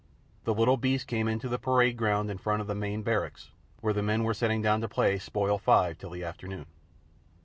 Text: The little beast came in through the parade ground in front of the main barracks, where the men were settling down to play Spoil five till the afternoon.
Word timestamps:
The 0.45 0.53
little 0.55 0.77
beast 0.77 1.05
came 1.05 1.27
in 1.27 1.39
through 1.39 1.51
the 1.51 1.59
parade 1.59 1.95
ground 1.95 2.31
in 2.31 2.39
front 2.39 2.59
of 2.59 2.65
the 2.65 2.73
main 2.73 3.03
barracks, 3.03 3.51
where 3.81 3.93
the 3.93 4.01
men 4.01 4.23
were 4.23 4.33
settling 4.33 4.63
down 4.63 4.81
to 4.81 4.87
play 4.89 5.19
Spoil 5.19 5.59
five 5.59 5.99
till 5.99 6.09
the 6.09 6.23
afternoon. 6.23 6.65